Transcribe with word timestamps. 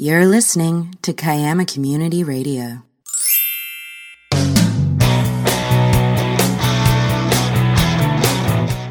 You're 0.00 0.26
listening 0.26 0.96
to 1.02 1.12
Kiama 1.12 1.64
Community 1.64 2.22
Radio. 2.22 2.84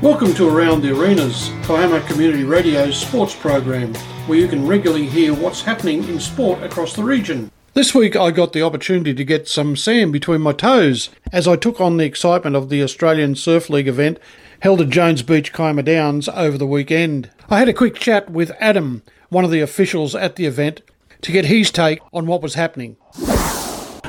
Welcome 0.01 0.33
to 0.33 0.49
Around 0.49 0.81
the 0.81 0.93
Arenas, 0.93 1.49
Kiama 1.63 2.01
Community 2.07 2.43
Radio's 2.43 2.97
sports 2.97 3.33
program, 3.33 3.95
where 4.25 4.37
you 4.37 4.49
can 4.49 4.67
regularly 4.67 5.05
hear 5.05 5.33
what's 5.33 5.61
happening 5.61 6.03
in 6.09 6.19
sport 6.19 6.61
across 6.61 6.93
the 6.93 7.05
region. 7.05 7.51
This 7.73 7.95
week 7.95 8.17
I 8.17 8.31
got 8.31 8.51
the 8.51 8.63
opportunity 8.63 9.13
to 9.13 9.23
get 9.23 9.47
some 9.47 9.77
sand 9.77 10.11
between 10.11 10.41
my 10.41 10.51
toes 10.51 11.09
as 11.31 11.47
I 11.47 11.55
took 11.55 11.79
on 11.79 11.95
the 11.95 12.03
excitement 12.03 12.57
of 12.57 12.67
the 12.67 12.83
Australian 12.83 13.35
Surf 13.35 13.69
League 13.69 13.87
event 13.87 14.19
held 14.59 14.81
at 14.81 14.89
Jones 14.89 15.21
Beach, 15.21 15.53
Kiama 15.53 15.83
Downs 15.83 16.27
over 16.27 16.57
the 16.57 16.67
weekend. 16.67 17.29
I 17.49 17.59
had 17.59 17.69
a 17.69 17.73
quick 17.73 17.95
chat 17.95 18.29
with 18.29 18.51
Adam, 18.59 19.03
one 19.29 19.45
of 19.45 19.51
the 19.51 19.61
officials 19.61 20.13
at 20.13 20.35
the 20.35 20.45
event, 20.45 20.81
to 21.21 21.31
get 21.31 21.45
his 21.45 21.71
take 21.71 21.99
on 22.13 22.27
what 22.27 22.41
was 22.41 22.53
happening. 22.53 22.97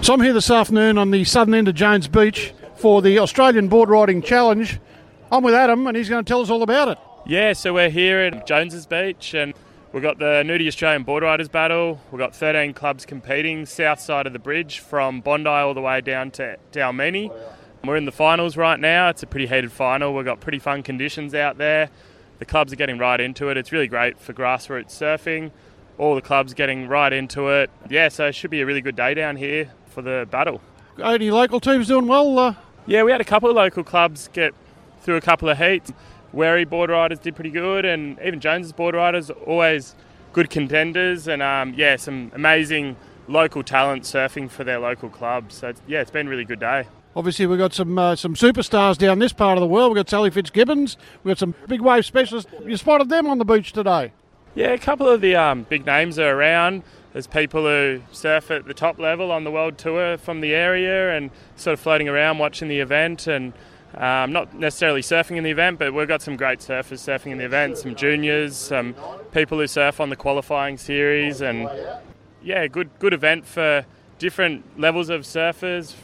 So 0.02 0.14
I'm 0.14 0.20
here 0.20 0.32
this 0.32 0.50
afternoon 0.50 0.98
on 0.98 1.10
the 1.10 1.24
southern 1.24 1.54
end 1.54 1.68
of 1.68 1.74
Jones 1.74 2.08
Beach 2.08 2.52
for 2.76 3.02
the 3.02 3.18
Australian 3.18 3.68
Board 3.68 3.88
Riding 3.88 4.22
Challenge. 4.22 4.78
I'm 5.30 5.42
with 5.42 5.54
Adam 5.54 5.86
and 5.86 5.96
he's 5.96 6.08
going 6.08 6.24
to 6.24 6.28
tell 6.28 6.40
us 6.40 6.50
all 6.50 6.62
about 6.62 6.88
it. 6.88 6.98
Yeah, 7.26 7.52
so 7.52 7.74
we're 7.74 7.90
here 7.90 8.20
at 8.20 8.46
Jones's 8.46 8.86
Beach 8.86 9.34
and 9.34 9.52
we've 9.92 10.02
got 10.02 10.18
the 10.18 10.42
Nudie 10.46 10.68
Australian 10.68 11.02
Board 11.02 11.22
Riders 11.22 11.48
Battle. 11.48 12.00
We've 12.10 12.18
got 12.18 12.34
13 12.34 12.72
clubs 12.72 13.04
competing 13.04 13.66
south 13.66 14.00
side 14.00 14.26
of 14.26 14.32
the 14.32 14.38
bridge 14.38 14.78
from 14.78 15.20
Bondi 15.20 15.50
all 15.50 15.74
the 15.74 15.80
way 15.82 16.00
down 16.00 16.30
to 16.32 16.56
Dalmeny. 16.72 17.30
We're 17.84 17.96
in 17.96 18.06
the 18.06 18.12
finals 18.12 18.56
right 18.56 18.78
now. 18.78 19.08
It's 19.08 19.22
a 19.22 19.26
pretty 19.26 19.46
heated 19.46 19.72
final. 19.72 20.14
We've 20.14 20.24
got 20.24 20.40
pretty 20.40 20.58
fun 20.58 20.82
conditions 20.82 21.34
out 21.34 21.58
there. 21.58 21.90
The 22.38 22.44
clubs 22.44 22.72
are 22.72 22.76
getting 22.76 22.98
right 22.98 23.20
into 23.20 23.50
it. 23.50 23.56
It's 23.56 23.72
really 23.72 23.88
great 23.88 24.18
for 24.18 24.32
grassroots 24.32 24.90
surfing. 24.90 25.50
All 25.98 26.14
the 26.14 26.22
clubs 26.22 26.54
getting 26.54 26.88
right 26.88 27.12
into 27.12 27.48
it. 27.48 27.70
Yeah, 27.90 28.08
so 28.08 28.26
it 28.26 28.34
should 28.34 28.50
be 28.50 28.60
a 28.60 28.66
really 28.66 28.80
good 28.80 28.96
day 28.96 29.14
down 29.14 29.36
here 29.36 29.70
for 29.88 30.00
the 30.00 30.26
battle. 30.30 30.60
Any 31.02 31.30
local 31.30 31.60
teams 31.60 31.88
doing 31.88 32.06
well? 32.06 32.38
Uh... 32.38 32.54
Yeah, 32.86 33.02
we 33.02 33.12
had 33.12 33.20
a 33.20 33.24
couple 33.24 33.50
of 33.50 33.56
local 33.56 33.84
clubs 33.84 34.28
get 34.32 34.54
through 35.02 35.16
a 35.16 35.20
couple 35.20 35.48
of 35.48 35.58
heats. 35.58 35.92
Werri 36.34 36.68
board 36.68 36.90
riders 36.90 37.18
did 37.18 37.34
pretty 37.34 37.50
good, 37.50 37.84
and 37.84 38.18
even 38.24 38.40
Jones's 38.40 38.72
board 38.72 38.94
riders 38.94 39.30
always 39.30 39.94
good 40.32 40.50
contenders, 40.50 41.26
and 41.26 41.42
um, 41.42 41.74
yeah, 41.74 41.96
some 41.96 42.30
amazing 42.34 42.96
local 43.26 43.62
talent 43.62 44.04
surfing 44.04 44.50
for 44.50 44.64
their 44.64 44.78
local 44.78 45.08
clubs. 45.08 45.56
So 45.56 45.68
it's, 45.68 45.82
yeah, 45.86 46.00
it's 46.00 46.10
been 46.10 46.26
a 46.26 46.30
really 46.30 46.44
good 46.44 46.60
day. 46.60 46.86
Obviously, 47.16 47.46
we've 47.46 47.58
got 47.58 47.72
some 47.74 47.98
uh, 47.98 48.14
some 48.14 48.34
superstars 48.34 48.96
down 48.96 49.18
this 49.18 49.32
part 49.32 49.58
of 49.58 49.60
the 49.60 49.66
world. 49.66 49.92
We've 49.92 50.04
got 50.04 50.10
Sally 50.10 50.30
Fitzgibbons. 50.30 50.96
We've 51.24 51.32
got 51.32 51.38
some 51.38 51.54
big 51.66 51.80
wave 51.80 52.04
specialists. 52.04 52.50
You 52.64 52.76
spotted 52.76 53.08
them 53.08 53.26
on 53.26 53.38
the 53.38 53.44
beach 53.44 53.72
today. 53.72 54.12
Yeah, 54.58 54.72
a 54.72 54.78
couple 54.78 55.08
of 55.08 55.20
the 55.20 55.36
um, 55.36 55.62
big 55.68 55.86
names 55.86 56.18
are 56.18 56.36
around. 56.36 56.82
There's 57.12 57.28
people 57.28 57.62
who 57.62 58.02
surf 58.10 58.50
at 58.50 58.64
the 58.66 58.74
top 58.74 58.98
level 58.98 59.30
on 59.30 59.44
the 59.44 59.52
world 59.52 59.78
tour 59.78 60.18
from 60.18 60.40
the 60.40 60.52
area 60.52 61.16
and 61.16 61.30
sort 61.54 61.74
of 61.74 61.78
floating 61.78 62.08
around 62.08 62.38
watching 62.38 62.66
the 62.66 62.80
event 62.80 63.28
and 63.28 63.52
um, 63.94 64.32
not 64.32 64.52
necessarily 64.54 65.00
surfing 65.00 65.36
in 65.36 65.44
the 65.44 65.50
event, 65.50 65.78
but 65.78 65.94
we've 65.94 66.08
got 66.08 66.22
some 66.22 66.34
great 66.34 66.58
surfers 66.58 66.98
surfing 66.98 67.30
in 67.30 67.38
the 67.38 67.44
event, 67.44 67.78
some 67.78 67.94
juniors, 67.94 68.56
some 68.56 68.96
people 69.30 69.58
who 69.58 69.68
surf 69.68 70.00
on 70.00 70.10
the 70.10 70.16
qualifying 70.16 70.76
series, 70.76 71.40
and 71.40 71.70
yeah, 72.42 72.66
good 72.66 72.90
good 72.98 73.12
event 73.12 73.46
for 73.46 73.86
different 74.18 74.64
levels 74.76 75.08
of 75.08 75.20
surfers, 75.20 75.94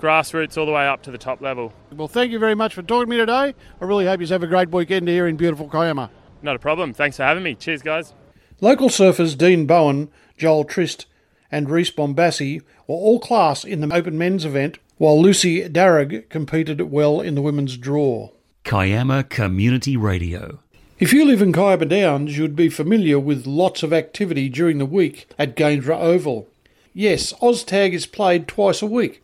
grassroots 0.00 0.56
all 0.56 0.66
the 0.66 0.72
way 0.72 0.86
up 0.86 1.02
to 1.02 1.10
the 1.10 1.18
top 1.18 1.40
level. 1.40 1.72
Well, 1.90 2.06
thank 2.06 2.30
you 2.30 2.38
very 2.38 2.54
much 2.54 2.74
for 2.74 2.82
talking 2.82 3.06
to 3.06 3.10
me 3.10 3.16
today. 3.16 3.56
I 3.80 3.84
really 3.84 4.06
hope 4.06 4.20
you 4.20 4.26
have 4.28 4.44
a 4.44 4.46
great 4.46 4.70
weekend 4.70 5.08
here 5.08 5.26
in 5.26 5.34
beautiful 5.34 5.68
Kiama. 5.68 6.10
Not 6.44 6.56
a 6.56 6.58
problem. 6.58 6.92
Thanks 6.92 7.16
for 7.16 7.22
having 7.22 7.42
me. 7.42 7.54
Cheers, 7.54 7.80
guys. 7.80 8.12
Local 8.60 8.90
surfers 8.90 9.36
Dean 9.36 9.64
Bowen, 9.64 10.10
Joel 10.36 10.64
Trist, 10.64 11.06
and 11.50 11.70
Reese 11.70 11.90
Bombassi 11.90 12.60
were 12.86 12.96
all 12.96 13.18
class 13.18 13.64
in 13.64 13.80
the 13.80 13.94
open 13.94 14.18
men's 14.18 14.44
event 14.44 14.78
while 14.98 15.20
Lucy 15.20 15.66
Darragh 15.70 16.28
competed 16.28 16.82
well 16.82 17.22
in 17.22 17.34
the 17.34 17.40
women's 17.40 17.78
draw. 17.78 18.28
Kiama 18.62 19.24
Community 19.24 19.96
Radio. 19.96 20.60
If 20.98 21.14
you 21.14 21.24
live 21.24 21.40
in 21.40 21.52
Kiama 21.52 21.86
Downs, 21.86 22.36
you'd 22.36 22.54
be 22.54 22.68
familiar 22.68 23.18
with 23.18 23.46
lots 23.46 23.82
of 23.82 23.94
activity 23.94 24.50
during 24.50 24.76
the 24.76 24.86
week 24.86 25.26
at 25.38 25.56
Gainsborough 25.56 25.98
Oval. 25.98 26.46
Yes, 26.92 27.32
OzTag 27.40 27.92
is 27.94 28.04
played 28.04 28.46
twice 28.46 28.82
a 28.82 28.86
week, 28.86 29.22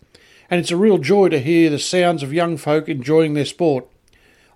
and 0.48 0.58
it's 0.58 0.70
a 0.70 0.76
real 0.76 0.96
joy 0.96 1.28
to 1.28 1.38
hear 1.38 1.68
the 1.68 1.78
sounds 1.78 2.22
of 2.22 2.32
young 2.32 2.56
folk 2.56 2.88
enjoying 2.88 3.34
their 3.34 3.44
sport. 3.44 3.86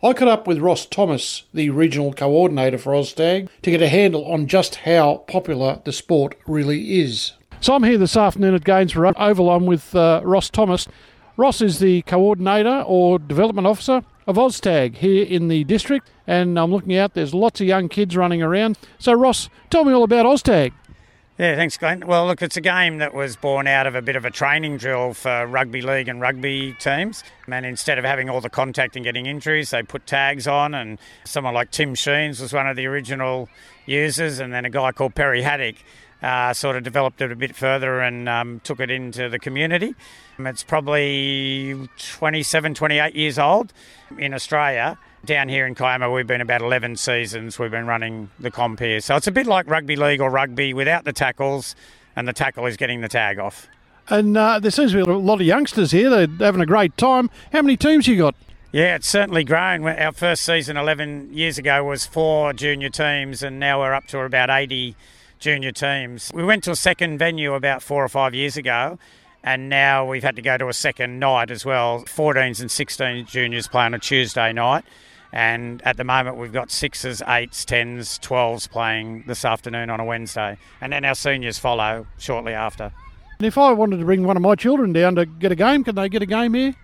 I 0.04 0.12
caught 0.12 0.28
up 0.28 0.47
with 0.47 0.59
Ross 0.59 0.84
Thomas, 0.84 1.44
the 1.54 1.70
regional 1.70 2.12
coordinator 2.12 2.76
for 2.76 2.92
OzTag, 2.92 3.48
to 3.62 3.70
get 3.70 3.81
a 3.81 3.88
handle 3.88 4.26
on 4.26 4.47
just 4.47 4.75
how 4.75 5.25
popular 5.26 5.81
the 5.84 5.94
sport 5.94 6.37
really 6.47 7.00
is. 7.00 7.32
So 7.62 7.75
I'm 7.75 7.84
here 7.84 7.97
this 7.97 8.15
afternoon 8.15 8.54
at 8.54 8.65
Gainsborough 8.65 9.15
Oval. 9.16 9.48
I'm 9.48 9.65
with 9.65 9.94
uh, 9.94 10.20
Ross 10.22 10.50
Thomas. 10.50 10.87
Ross 11.38 11.62
is 11.62 11.78
the 11.78 12.03
coordinator 12.03 12.84
or 12.87 13.19
development 13.19 13.66
officer 13.66 14.03
of 14.26 14.37
OzTag 14.37 14.97
here 14.97 15.25
in 15.25 15.48
the 15.48 15.65
district, 15.65 16.10
and 16.26 16.60
I'm 16.60 16.71
looking 16.71 16.94
out. 16.98 17.15
There's 17.15 17.32
lots 17.32 17.62
of 17.62 17.66
young 17.66 17.88
kids 17.88 18.15
running 18.15 18.42
around. 18.42 18.76
So 18.98 19.15
Ross, 19.15 19.48
tell 19.71 19.86
me 19.86 19.94
all 19.94 20.04
about 20.04 20.26
OzTag. 20.26 20.75
Yeah, 21.37 21.56
thanks, 21.56 21.77
Glenn. 21.77 22.06
Well, 22.06 22.27
look, 22.27 22.43
it's 22.43 22.56
a 22.56 22.61
game 22.61 22.99
that 22.99 23.12
was 23.12 23.34
born 23.34 23.67
out 23.67 23.89
of 23.89 23.97
a 23.97 24.03
bit 24.03 24.15
of 24.15 24.25
a 24.25 24.31
training 24.31 24.77
drill 24.77 25.15
for 25.15 25.49
rugby 25.49 25.83
league 25.83 26.06
and 26.06 26.21
rugby 26.21 26.75
teams. 26.78 27.25
And 27.49 27.67
instead 27.67 27.99
of 27.99 28.05
having 28.05 28.31
all 28.31 28.41
the 28.41 28.49
contact 28.49 28.95
and 28.95 29.05
getting 29.05 29.27
injuries, 29.27 29.71
they 29.71 29.83
put 29.83 30.06
tags 30.06 30.47
on. 30.47 30.75
And 30.75 30.97
someone 31.25 31.53
like 31.53 31.72
Tim 31.72 31.97
Sheens 31.97 32.41
was 32.41 32.53
one 32.53 32.69
of 32.69 32.77
the 32.77 32.87
original 32.87 33.49
users, 33.84 34.39
and 34.39 34.53
then 34.53 34.65
a 34.65 34.71
guy 34.71 34.93
called 34.93 35.17
Perry 35.17 35.43
Haddock 35.43 35.75
uh, 36.22 36.55
sort 36.55 36.77
of 36.77 36.84
developed 36.84 37.21
it 37.21 37.33
a 37.33 37.37
bit 37.37 37.56
further 37.56 38.01
and 38.01 38.28
um, 38.28 38.61
took 38.61 38.78
it 38.78 38.91
into 38.91 39.28
the 39.28 39.41
community. 39.41 39.95
It's 40.39 40.62
probably 40.62 41.89
27, 41.99 42.75
28 42.75 43.15
years 43.15 43.41
old 43.41 43.72
in 44.19 44.34
Australia. 44.34 44.99
Down 45.25 45.49
here 45.49 45.67
in 45.67 45.75
Kiama, 45.75 46.12
we've 46.12 46.27
been 46.27 46.43
about 46.43 46.61
11 46.61 46.97
seasons. 46.97 47.59
We've 47.59 47.71
been 47.71 47.87
running 47.87 48.31
the 48.39 48.51
comp 48.51 48.81
here. 48.81 49.01
So 49.01 49.17
it's 49.17 49.27
a 49.27 49.33
bit 49.33 49.47
like 49.47 49.67
rugby 49.67 49.97
league 49.97 50.21
or 50.21 50.29
rugby 50.29 50.75
without 50.75 51.05
the 51.05 51.15
tackles, 51.15 51.75
and 52.15 52.29
the 52.29 52.33
tackle 52.33 52.67
is 52.67 52.77
getting 52.77 53.01
the 53.01 53.09
tag 53.09 53.39
off. 53.39 53.67
And 54.09 54.37
uh, 54.37 54.59
there 54.59 54.71
seems 54.71 54.93
to 54.93 55.03
be 55.03 55.11
a 55.11 55.17
lot 55.17 55.41
of 55.41 55.47
youngsters 55.47 55.93
here. 55.93 56.11
They're 56.11 56.29
having 56.47 56.61
a 56.61 56.67
great 56.67 56.97
time. 56.99 57.31
How 57.53 57.63
many 57.63 57.77
teams 57.77 58.07
you 58.07 58.19
got? 58.19 58.34
Yeah, 58.71 58.97
it's 58.97 59.09
certainly 59.09 59.45
grown. 59.45 59.87
Our 59.87 60.13
first 60.13 60.45
season 60.45 60.77
11 60.77 61.33
years 61.33 61.57
ago 61.57 61.84
was 61.84 62.05
four 62.05 62.53
junior 62.53 62.91
teams, 62.91 63.43
and 63.43 63.59
now 63.59 63.81
we're 63.81 63.95
up 63.95 64.07
to 64.09 64.19
about 64.21 64.51
80 64.51 64.95
junior 65.39 65.73
teams. 65.73 66.31
We 66.34 66.45
went 66.45 66.65
to 66.65 66.73
a 66.73 66.77
second 66.77 67.19
venue 67.19 67.55
about 67.55 67.83
four 67.83 68.05
or 68.05 68.09
five 68.09 68.34
years 68.34 68.59
ago, 68.59 68.99
and 69.43 69.71
now 69.71 70.05
we've 70.05 70.25
had 70.25 70.37
to 70.37 70.43
go 70.43 70.59
to 70.59 70.69
a 70.69 70.75
second 70.75 71.19
night 71.19 71.51
as 71.51 71.65
well. 71.65 72.01
14s 72.01 72.61
and 72.61 72.71
16 72.71 73.27
juniors 73.27 73.69
play 73.69 73.84
on 73.84 73.95
a 73.95 73.99
Tuesday 73.99 74.53
night. 74.53 74.84
And 75.34 75.83
at 75.84 75.97
the 75.97 76.05
moment, 76.05 76.37
we've 76.37 76.53
got 76.53 76.71
sixes, 76.71 77.21
eights, 77.27 77.65
tens, 77.65 78.19
twelves 78.19 78.69
playing 78.69 79.25
this 79.27 79.45
afternoon 79.45 79.91
on 79.91 79.99
a 79.99 80.05
Wednesday. 80.05 80.56
And 80.81 80.93
then 80.93 81.05
our 81.05 81.17
seniors 81.17 81.59
follow 81.59 82.06
shortly 82.19 82.53
after. 82.53 82.93
And 83.41 83.47
if 83.47 83.59
I 83.59 83.72
wanted 83.72 83.97
to 83.97 84.05
bring 84.05 84.22
one 84.22 84.37
of 84.37 84.43
my 84.43 84.55
children 84.55 84.93
down 84.93 85.17
to 85.17 85.27
get 85.27 85.50
a 85.50 85.56
game, 85.56 85.83
can 85.83 85.97
they 85.97 86.09
get 86.09 86.22
a 86.22 86.27
game 86.27 86.55
here? 86.55 86.77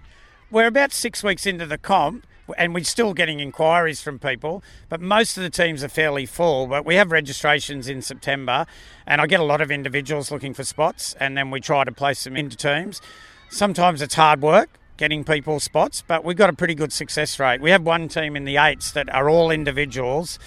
We're 0.51 0.67
about 0.67 0.91
six 0.91 1.23
weeks 1.23 1.47
into 1.47 1.65
the 1.65 1.79
comp, 1.79 2.27
and 2.59 2.75
we're 2.75 2.83
still 2.83 3.15
getting 3.15 3.39
inquiries 3.39 4.03
from 4.03 4.19
people, 4.19 4.65
but 4.89 5.01
most 5.01 5.37
of 5.37 5.45
the 5.45 5.51
teams 5.51 5.85
are 5.85 5.89
fairly 5.89 6.27
full. 6.27 6.67
But 6.67 6.85
we 6.85 6.97
have 6.97 7.13
registrations 7.13 7.87
in 7.87 8.03
September, 8.03 8.67
and 9.07 9.21
I 9.21 9.29
get 9.29 9.39
a 9.39 9.45
lot 9.45 9.61
of 9.61 9.71
individuals 9.71 10.33
looking 10.33 10.55
for 10.55 10.65
spots, 10.65 11.15
and 11.21 11.37
then 11.37 11.53
we 11.53 11.61
try 11.61 11.85
to 11.85 11.93
place 11.93 12.25
them 12.25 12.37
into 12.37 12.57
teams. 12.57 13.01
Sometimes 13.49 14.03
it's 14.03 14.17
hard 14.17 14.43
work 14.43 14.71
getting 15.01 15.25
people 15.25 15.59
spots, 15.59 16.05
but 16.07 16.23
we've 16.23 16.37
got 16.37 16.51
a 16.51 16.53
pretty 16.53 16.75
good 16.75 16.93
success 16.93 17.41
rate. 17.41 17.59
We 17.63 17.71
have 17.71 17.83
one 17.83 18.07
team 18.07 18.37
in 18.37 18.45
the 18.45 18.59
eights 18.59 18.93
that 18.93 19.09
are 19.15 19.31
all 19.31 19.51
individuals 19.51 20.39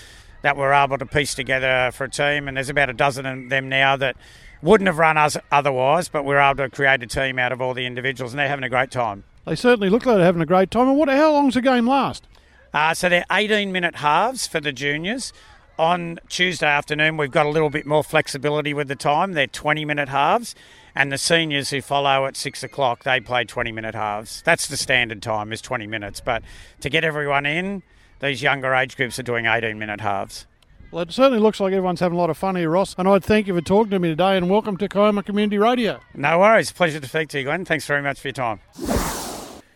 that 0.44 0.56
we're 0.56 0.72
able 0.72 1.00
to 1.00 1.08
piece 1.08 1.34
together 1.34 1.90
for 1.92 2.04
a 2.04 2.10
team, 2.10 2.48
and 2.48 2.56
there's 2.56 2.70
about 2.70 2.88
a 2.88 2.94
dozen 2.94 3.26
of 3.26 3.50
them 3.50 3.68
now 3.68 3.98
that 3.98 4.16
wouldn't 4.62 4.86
have 4.86 5.00
run 5.00 5.18
us 5.18 5.38
otherwise, 5.52 6.08
but 6.08 6.24
we're 6.24 6.38
able 6.38 6.58
to 6.58 6.70
create 6.70 7.02
a 7.02 7.08
team 7.08 7.40
out 7.40 7.52
of 7.52 7.62
all 7.62 7.74
the 7.74 7.88
individuals, 7.88 8.32
and 8.32 8.40
they're 8.40 8.48
having 8.48 8.64
a 8.64 8.70
great 8.70 8.92
time. 8.92 9.24
They 9.48 9.56
certainly 9.56 9.90
look 9.90 10.06
like 10.06 10.18
they're 10.18 10.26
having 10.26 10.44
a 10.44 10.46
great 10.46 10.70
time. 10.70 10.88
And 10.88 10.98
what? 11.00 11.10
How 11.10 11.32
long's 11.32 11.56
the 11.56 11.62
game 11.62 11.88
last? 11.88 12.28
Uh, 12.76 12.94
so 12.94 13.10
they're 13.10 13.26
18 13.32 13.72
minute 13.72 13.96
halves 13.96 14.46
for 14.46 14.60
the 14.60 14.72
juniors. 14.72 15.34
On 15.80 16.20
Tuesday 16.30 16.68
afternoon, 16.68 17.18
we've 17.18 17.32
got 17.32 17.48
a 17.48 17.50
little 17.50 17.72
bit 17.72 17.88
more 17.88 18.04
flexibility 18.04 18.76
with 18.76 18.88
the 18.88 18.96
time. 18.96 19.34
They're 19.34 19.48
20 19.48 19.86
minute 19.86 20.10
halves. 20.10 20.54
And 20.96 21.12
the 21.12 21.18
seniors 21.18 21.72
who 21.72 21.82
follow 21.82 22.28
at 22.28 22.38
six 22.38 22.64
o'clock, 22.64 23.04
they 23.04 23.20
play 23.20 23.46
20 23.46 23.72
minute 23.72 23.96
halves. 23.96 24.44
That's 24.44 24.68
the 24.68 24.78
standard 24.78 25.24
time, 25.24 25.52
is 25.52 25.62
20 25.62 25.88
minutes. 25.88 26.22
But 26.22 26.44
to 26.82 26.90
get 26.90 27.04
everyone 27.04 27.48
in, 27.48 27.82
these 28.20 28.44
younger 28.44 28.76
age 28.76 28.96
groups 28.96 29.18
are 29.18 29.24
doing 29.24 29.48
18 29.48 29.80
minute 29.80 30.02
halves. 30.02 30.46
Well, 30.92 31.02
it 31.02 31.12
certainly 31.12 31.40
looks 31.40 31.60
like 31.60 31.74
everyone's 31.74 32.02
having 32.02 32.20
a 32.20 32.22
lot 32.22 32.30
of 32.30 32.38
fun 32.38 32.56
here, 32.56 32.70
Ross. 32.70 32.94
And 33.00 33.08
I'd 33.08 33.24
thank 33.24 33.48
you 33.48 33.56
for 33.56 33.62
talking 33.62 33.90
to 33.90 34.00
me 34.00 34.10
today 34.10 34.38
and 34.38 34.52
welcome 34.52 34.78
to 34.78 34.88
Kiama 34.88 35.24
Community 35.26 35.58
Radio. 35.58 36.00
No 36.14 36.38
worries. 36.38 36.72
Pleasure 36.72 37.00
to 37.00 37.08
speak 37.08 37.30
to 37.30 37.40
you, 37.40 37.46
Glenn. 37.46 37.66
Thanks 37.66 37.88
very 37.88 38.04
much 38.04 38.20
for 38.20 38.28
your 38.28 38.34
time. 38.34 39.03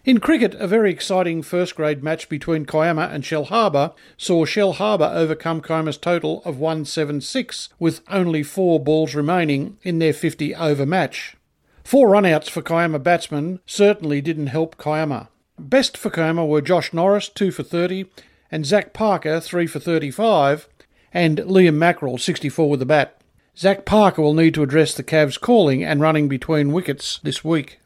In 0.07 0.21
cricket, 0.21 0.54
a 0.54 0.69
very 0.69 0.89
exciting 0.89 1.42
first 1.42 1.75
grade 1.75 2.01
match 2.01 2.30
between 2.30 2.65
Kiama 2.65 3.09
and 3.12 3.25
Shellharbour 3.25 3.94
saw 4.15 4.45
Shellharbour 4.45 5.13
overcome 5.13 5.59
Kiama's 5.59 5.98
total 5.98 6.42
of 6.45 6.57
176 6.57 7.68
with 7.77 8.00
only 8.07 8.42
four 8.42 8.80
balls 8.80 9.13
remaining 9.13 9.77
in 9.83 10.00
their 10.00 10.13
50 10.13 10.56
over 10.56 10.86
match. 10.86 11.36
Four 11.83 12.07
runouts 12.07 12.50
for 12.50 12.62
Kiama 12.62 13.00
batsmen 13.00 13.59
certainly 13.65 14.21
didn't 14.21 14.48
help 14.48 14.77
Kiama. 14.77 15.27
Best 15.59 15.98
for 15.98 16.10
Kiama 16.10 16.45
were 16.45 16.62
Josh 16.62 16.94
Norris, 16.94 17.27
2 17.27 17.51
for 17.51 17.63
30, 17.63 18.06
and 18.50 18.65
Zach 18.65 18.94
Parker, 18.94 19.42
3 19.42 19.68
for 19.68 19.81
35, 19.81 20.69
and 21.13 21.39
Liam 21.39 21.75
Mackerel, 21.75 22.18
64 22.18 22.69
with 22.69 22.80
the 22.80 22.86
bat. 22.86 23.19
Zach 23.57 23.83
Parker 23.83 24.21
will 24.21 24.33
need 24.33 24.53
to 24.53 24.63
address 24.63 24.94
the 24.94 25.03
Cavs 25.03 25.38
calling 25.38 25.83
and 25.83 26.00
running 26.00 26.30
between 26.30 26.71
wickets 26.71 27.19
this 27.24 27.44
week. 27.44 27.80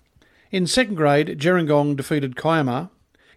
In 0.52 0.68
second 0.68 0.96
grade, 0.96 1.40
Gerringong 1.40 1.96
defeated 1.96 2.36
Kiama. 2.36 2.90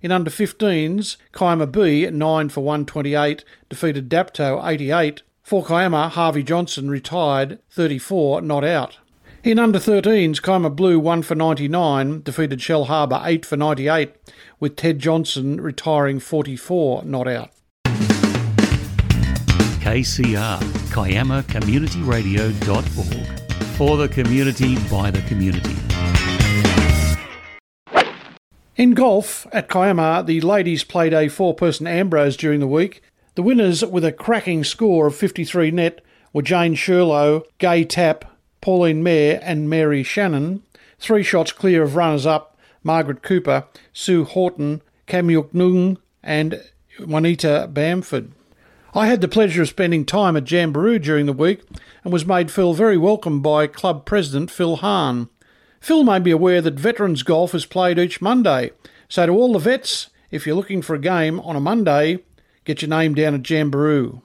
In 0.03 0.11
under 0.11 0.31
15s, 0.31 1.17
Kiama 1.33 1.71
B, 1.71 2.11
9 2.11 2.49
for 2.49 2.63
128, 2.63 3.45
defeated 3.69 4.09
Dapto 4.09 4.61
88. 4.67 5.23
For 5.41 5.65
Kiama, 5.65 6.09
Harvey 6.09 6.43
Johnson 6.43 6.91
retired 6.91 7.61
34, 7.71 8.43
not 8.43 8.65
out. 8.65 8.99
In 9.45 9.61
under 9.61 9.79
13s, 9.79 10.43
Kiama 10.43 10.75
Blue 10.75 10.99
1 10.99 11.23
for 11.23 11.37
99, 11.37 12.23
defeated 12.23 12.59
Shellharbour 12.59 13.25
8 13.25 13.47
for 13.47 13.57
98, 13.57 14.13
with 14.59 14.75
Ted 14.75 14.99
Johnson 14.99 15.61
retiring 15.61 16.19
44, 16.19 17.05
not 17.05 17.29
out. 17.29 17.51
KCR, 19.85 20.59
KiamaCommunityRadio.org. 20.91 23.41
For 23.77 23.97
the 23.97 24.09
community, 24.09 24.77
by 24.91 25.13
the 25.13 25.23
community. 25.29 25.77
In 28.77 28.91
golf, 28.95 29.47
at 29.53 29.69
Kiama, 29.69 30.25
the 30.27 30.41
ladies 30.41 30.83
played 30.83 31.15
a 31.15 31.29
four 31.29 31.55
person 31.55 31.87
Ambrose 31.87 32.37
during 32.37 32.59
the 32.59 32.67
week. 32.67 33.03
The 33.37 33.43
winners, 33.43 33.85
with 33.85 34.05
a 34.05 34.11
cracking 34.11 34.65
score 34.65 35.07
of 35.07 35.15
53 35.15 35.71
net, 35.71 36.01
were 36.33 36.43
Jane 36.43 36.75
Sherlow, 36.75 37.45
Gay 37.59 37.85
Tapp, 37.85 38.25
Pauline 38.61 39.01
Mayer, 39.01 39.39
and 39.45 39.71
Mary 39.71 40.03
Shannon. 40.03 40.65
Three 40.99 41.23
shots 41.23 41.53
clear 41.53 41.85
of 41.85 41.95
runners 41.95 42.27
up 42.27 42.59
Margaret 42.83 43.23
Cooper, 43.23 43.65
Sue 43.93 44.25
Horton, 44.25 44.83
Kamyuk 45.07 45.55
Nung, 45.55 45.99
and 46.21 46.61
Juanita 46.99 47.69
Bamford. 47.73 48.33
I 48.93 49.07
had 49.07 49.21
the 49.21 49.29
pleasure 49.29 49.63
of 49.63 49.69
spending 49.69 50.05
time 50.05 50.37
at 50.37 50.45
Jamberoo 50.45 51.01
during 51.01 51.27
the 51.27 51.33
week 51.33 51.63
and 52.03 52.13
was 52.13 52.27
made 52.27 52.51
feel 52.51 52.75
very 52.75 52.97
welcome 52.97 53.41
by 53.41 53.69
club 53.69 54.05
president 54.05 54.51
Phil 54.51 54.77
Hahn. 54.77 55.29
Phil 55.85 56.03
may 56.03 56.19
be 56.19 56.31
aware 56.31 56.63
that 56.63 56.81
veterans 56.81 57.23
golf 57.23 57.55
is 57.55 57.67
played 57.67 57.99
each 57.99 58.23
Monday, 58.23 58.71
so 59.07 59.27
to 59.27 59.33
all 59.33 59.53
the 59.53 59.59
vets, 59.59 60.09
if 60.31 60.47
you're 60.47 60.57
looking 60.57 60.81
for 60.81 60.95
a 60.95 60.99
game 60.99 61.39
on 61.41 61.57
a 61.57 61.61
Monday, 61.61 62.21
get 62.65 62.81
your 62.81 62.89
name 62.89 63.15
down 63.15 63.35
at 63.35 63.43
Jamberoo. 63.43 64.23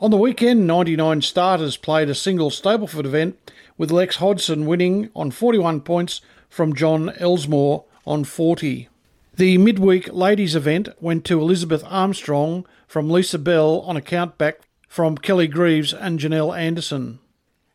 On 0.00 0.10
the 0.10 0.18
weekend, 0.18 0.66
99 0.66 1.22
starters 1.22 1.78
played 1.78 2.10
a 2.10 2.14
single 2.14 2.50
Stableford 2.50 3.06
event, 3.06 3.38
with 3.78 3.90
Lex 3.90 4.16
Hodson 4.16 4.66
winning 4.66 5.08
on 5.16 5.30
41 5.30 5.80
points 5.80 6.20
from 6.50 6.74
John 6.74 7.08
Elsmore 7.18 7.86
on 8.06 8.24
40. 8.24 8.90
The 9.34 9.56
midweek 9.56 10.12
ladies 10.12 10.54
event 10.54 10.90
went 11.00 11.24
to 11.24 11.40
Elizabeth 11.40 11.84
Armstrong 11.86 12.66
from 12.86 13.08
Lisa 13.08 13.38
Bell 13.38 13.80
on 13.80 13.96
a 13.96 14.02
countback 14.02 14.56
from 14.86 15.16
Kelly 15.16 15.48
Greaves 15.48 15.94
and 15.94 16.20
Janelle 16.20 16.54
Anderson. 16.54 17.20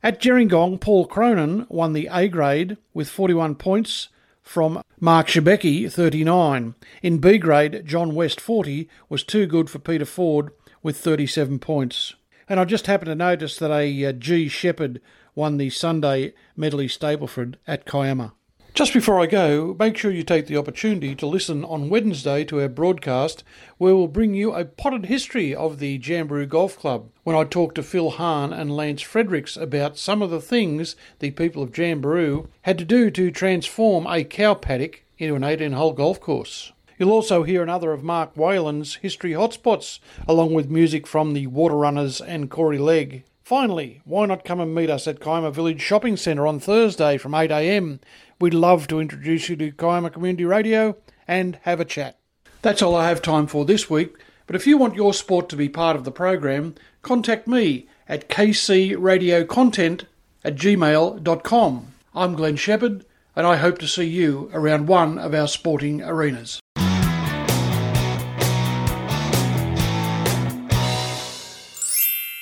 At 0.05 0.19
Gerringong, 0.19 0.81
Paul 0.81 1.05
Cronin 1.05 1.65
won 1.69 1.94
the 1.94 2.09
A 2.11 2.27
grade 2.27 2.75
with 2.94 3.07
41 3.07 3.55
points 3.55 4.09
from 4.41 4.83
Mark 5.00 5.27
Shebeki, 5.27 5.89
39. 5.89 6.75
In 7.01 7.17
B 7.19 7.38
grade, 7.38 7.83
John 7.85 8.13
West, 8.13 8.41
40, 8.41 8.89
was 9.07 9.23
too 9.23 9.45
good 9.45 9.69
for 9.69 9.79
Peter 9.79 10.03
Ford 10.03 10.51
with 10.81 10.97
37 10.97 11.57
points. 11.59 12.15
And 12.50 12.59
I 12.59 12.65
just 12.65 12.88
happened 12.88 13.11
to 13.11 13.15
notice 13.15 13.57
that 13.59 13.71
a 13.71 14.11
G 14.11 14.45
uh, 14.45 14.50
Shepherd 14.50 15.00
won 15.35 15.55
the 15.55 15.69
Sunday 15.69 16.33
Medley 16.57 16.89
Stableford 16.89 17.55
at 17.65 17.85
Kiama. 17.85 18.33
Just 18.73 18.91
before 18.91 19.21
I 19.21 19.27
go, 19.27 19.75
make 19.77 19.95
sure 19.97 20.09
you 20.09 20.23
take 20.23 20.47
the 20.47 20.57
opportunity 20.57 21.13
to 21.13 21.27
listen 21.27 21.63
on 21.63 21.89
Wednesday 21.89 22.43
to 22.45 22.59
our 22.59 22.67
broadcast, 22.67 23.43
where 23.77 23.95
we'll 23.95 24.07
bring 24.07 24.33
you 24.33 24.51
a 24.51 24.65
potted 24.65 25.05
history 25.05 25.53
of 25.53 25.77
the 25.77 25.99
Jamberoo 25.99 26.49
Golf 26.49 26.79
Club. 26.79 27.11
When 27.23 27.35
I 27.35 27.43
talk 27.43 27.75
to 27.75 27.83
Phil 27.83 28.09
Hahn 28.09 28.51
and 28.51 28.75
Lance 28.75 29.03
Fredericks 29.03 29.55
about 29.55 29.99
some 29.99 30.23
of 30.23 30.31
the 30.31 30.41
things 30.41 30.95
the 31.19 31.29
people 31.29 31.61
of 31.61 31.71
Jamberoo 31.71 32.47
had 32.63 32.79
to 32.79 32.83
do 32.83 33.11
to 33.11 33.29
transform 33.29 34.07
a 34.07 34.23
cow 34.23 34.55
paddock 34.55 35.03
into 35.19 35.35
an 35.35 35.43
18 35.43 35.73
hole 35.73 35.93
golf 35.93 36.19
course. 36.19 36.71
You'll 36.97 37.11
also 37.11 37.43
hear 37.43 37.61
another 37.61 37.91
of 37.91 38.03
Mark 38.03 38.33
Whalen's 38.35 38.95
history 38.95 39.33
hotspots, 39.33 39.99
along 40.27 40.55
with 40.55 40.71
music 40.71 41.05
from 41.05 41.33
the 41.33 41.45
Water 41.45 41.75
Runners 41.75 42.19
and 42.19 42.49
Corey 42.49 42.79
Legg. 42.79 43.23
Finally, 43.43 44.01
why 44.05 44.25
not 44.25 44.45
come 44.45 44.61
and 44.61 44.73
meet 44.73 44.89
us 44.89 45.05
at 45.05 45.19
Kiama 45.19 45.51
Village 45.51 45.81
Shopping 45.81 46.15
Centre 46.15 46.47
on 46.47 46.61
Thursday 46.61 47.17
from 47.17 47.33
8am? 47.33 47.99
We'd 48.39 48.53
love 48.53 48.87
to 48.87 49.01
introduce 49.01 49.49
you 49.49 49.57
to 49.57 49.71
Kiama 49.71 50.11
Community 50.11 50.45
Radio 50.45 50.95
and 51.27 51.59
have 51.63 51.81
a 51.81 51.85
chat. 51.85 52.17
That's 52.61 52.81
all 52.81 52.95
I 52.95 53.09
have 53.09 53.21
time 53.21 53.47
for 53.47 53.65
this 53.65 53.89
week, 53.89 54.15
but 54.47 54.55
if 54.55 54.65
you 54.65 54.77
want 54.77 54.95
your 54.95 55.13
sport 55.13 55.49
to 55.49 55.57
be 55.57 55.67
part 55.67 55.97
of 55.97 56.05
the 56.05 56.11
program, 56.11 56.75
contact 57.01 57.45
me 57.45 57.89
at 58.07 58.29
kcradiocontent 58.29 60.05
at 60.45 60.55
gmail.com. 60.55 61.87
I'm 62.15 62.35
Glenn 62.35 62.55
Shepherd, 62.55 63.05
and 63.35 63.45
I 63.45 63.57
hope 63.57 63.77
to 63.79 63.87
see 63.89 64.07
you 64.07 64.49
around 64.53 64.87
one 64.87 65.19
of 65.19 65.33
our 65.33 65.49
sporting 65.49 66.01
arenas. 66.01 66.61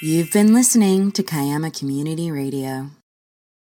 You've 0.03 0.31
been 0.31 0.51
listening 0.51 1.11
to 1.11 1.21
Kiama 1.21 1.69
Community 1.69 2.31
Radio. 2.31 2.89